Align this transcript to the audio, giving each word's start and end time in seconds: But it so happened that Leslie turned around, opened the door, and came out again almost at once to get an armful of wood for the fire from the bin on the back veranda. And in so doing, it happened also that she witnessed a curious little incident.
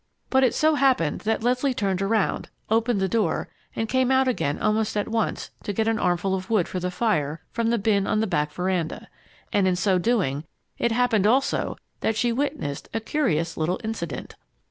But 0.31 0.43
it 0.43 0.55
so 0.55 0.73
happened 0.73 1.21
that 1.25 1.43
Leslie 1.43 1.75
turned 1.75 2.01
around, 2.01 2.49
opened 2.71 2.99
the 2.99 3.07
door, 3.07 3.49
and 3.75 3.87
came 3.87 4.09
out 4.09 4.27
again 4.27 4.57
almost 4.57 4.97
at 4.97 5.07
once 5.07 5.51
to 5.61 5.73
get 5.73 5.87
an 5.87 5.99
armful 5.99 6.33
of 6.33 6.49
wood 6.49 6.67
for 6.67 6.79
the 6.79 6.89
fire 6.89 7.43
from 7.51 7.69
the 7.69 7.77
bin 7.77 8.07
on 8.07 8.19
the 8.19 8.25
back 8.25 8.51
veranda. 8.51 9.07
And 9.53 9.67
in 9.67 9.75
so 9.75 9.99
doing, 9.99 10.45
it 10.79 10.91
happened 10.91 11.27
also 11.27 11.77
that 11.99 12.15
she 12.15 12.31
witnessed 12.31 12.89
a 12.95 12.99
curious 12.99 13.57
little 13.57 13.79
incident. 13.83 14.35